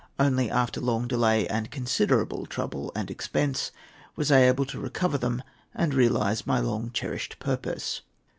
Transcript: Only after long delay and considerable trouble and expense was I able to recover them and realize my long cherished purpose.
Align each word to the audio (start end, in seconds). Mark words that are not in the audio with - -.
Only 0.17 0.49
after 0.49 0.81
long 0.81 1.07
delay 1.07 1.47
and 1.47 1.69
considerable 1.69 2.47
trouble 2.47 2.91
and 2.95 3.11
expense 3.11 3.69
was 4.15 4.31
I 4.31 4.39
able 4.39 4.65
to 4.65 4.79
recover 4.79 5.19
them 5.19 5.43
and 5.75 5.93
realize 5.93 6.47
my 6.47 6.59
long 6.59 6.89
cherished 6.91 7.37
purpose. 7.37 8.01